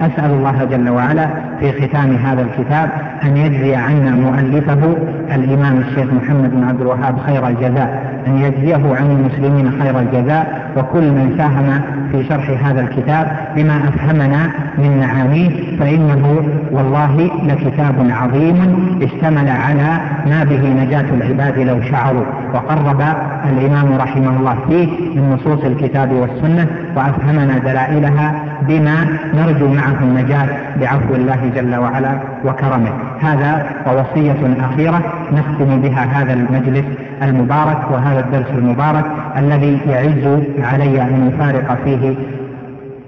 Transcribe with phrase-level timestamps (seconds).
[0.00, 1.28] أسأل الله جل وعلا
[1.60, 2.90] في ختام هذا الكتاب
[3.22, 4.96] أن يجزي عنا مؤلفه
[5.34, 11.10] الإمام الشيخ محمد بن عبد الوهاب خير الجزاء أن يجزيه عن المسلمين خير الجزاء وكل
[11.10, 11.80] من ساهم
[12.12, 18.58] في شرح هذا الكتاب بما أفهمنا من معانيه فإنه والله لكتاب عظيم
[19.02, 22.24] اشتمل على ما به نجاة العباد لو شعروا.
[22.54, 23.02] وقرب
[23.48, 24.86] الإمام رحمه الله فيه
[25.20, 30.48] من نصوص الكتاب والسنة وأفهمنا دلائلها بما نرجو معه النجاة
[30.80, 32.92] بعفو الله جل وعلا وكرمه.
[33.20, 36.84] هذا ووصية أخيرة نختم بها هذا المجلس
[37.22, 39.04] المبارك وهذا الدرس المبارك.
[39.36, 42.14] الذي يعز علي أن يفارق فيه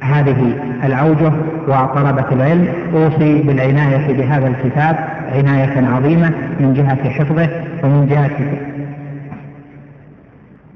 [0.03, 0.55] هذه
[0.85, 1.33] الأوجه
[1.69, 2.69] وطلبة العلم.
[2.95, 4.97] أوصي بالعناية بهذا الكتاب
[5.35, 7.49] عناية عظيمة من جهة حفظه
[7.85, 8.31] ومن جهة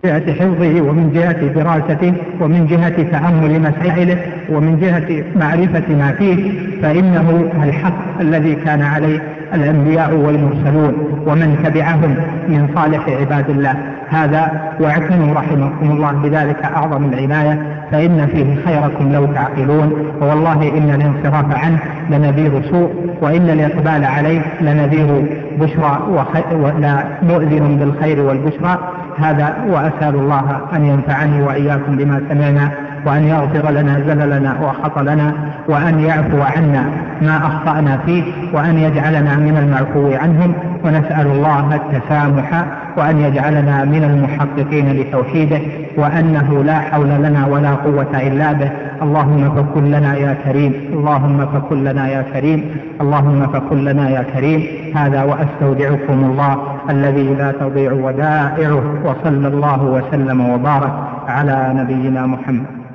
[0.05, 4.19] جهة حفظه ومن جهة دراسته ومن جهة تأمل مسائله
[4.51, 6.53] ومن جهة معرفة ما فيه.
[6.83, 12.17] فإنه الحق الذي كان عليه الأنبياء والمرسلون ومن تبعهم
[12.49, 13.75] من صالح عباد الله.
[14.09, 21.65] هذا واعتنوا رحمكم الله بذلك أعظم العناية فإن فيه خيركم لو تعقلون ووالله إن الانصراف
[21.65, 21.79] عنه
[22.11, 28.79] لنذير سوء وإن الإقبال عليه لنذير بشرى ولا مؤذن بالخير والبشرى.
[29.19, 32.86] هذا وأسأل الله أن ينفعني وإياكم بما سمعنا.
[33.07, 35.33] وأن يغفر لنا زللنا وخطلنا
[35.69, 36.85] وأن يعفو عنا
[37.23, 40.53] ما أخطأنا فيه وأن يجعلنا من المعفو عنهم.
[40.85, 42.65] ونسأل الله التسامح
[42.97, 45.61] وأن يجعلنا من المحققين لتوحيده
[45.97, 48.71] وأنه لا حول لنا ولا قوة إلا به.
[49.03, 52.65] اللهم فكن لنا يا كريم اللهم فكن لنا يا كريم
[53.01, 54.61] اللهم فكن لنا يا كريم.
[54.97, 56.57] هذا وأستودعكم الله
[56.91, 60.93] الذي لا تضيع ودائعه وصلى الله وسلم وبارك
[61.29, 62.86] على نبينا محمد.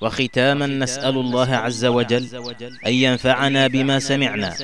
[0.00, 2.26] وختاما نسأل الله عز وجل
[2.86, 4.54] أن ينفعنا بما سمعنا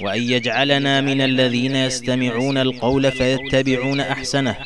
[0.00, 4.56] وأن يجعلنا من الذين يستمعون القول فيتبعون أحسنه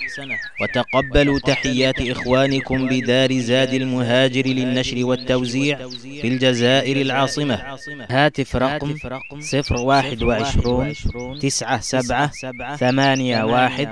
[0.61, 5.79] وتقبلوا تحيات إخوانكم بدار زاد المهاجر للنشر والتوزيع
[6.21, 7.79] في الجزائر العاصمة.
[8.11, 8.95] هاتف رقم
[9.41, 10.95] صفر واحد وعشرون
[11.41, 12.31] تسعة سبعة
[12.77, 13.89] ثمانية واحد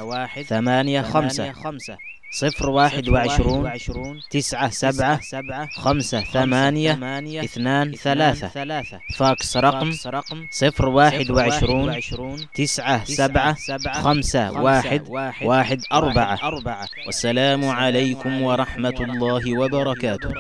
[0.49, 1.53] ثمانية خمسة.
[2.35, 5.21] صفر واحد وعشرون تسعة سبعة
[5.77, 8.51] خمسة ثمانية اثنان ثلاثة.
[9.17, 9.93] فاكس رقم
[10.51, 13.57] صفر واحد وعشرون تسعة سبعة
[13.93, 15.09] خمسة واحد
[15.43, 16.39] واحد أربعة.
[17.07, 20.31] والسلام عليكم ورحمة الله وبركاته.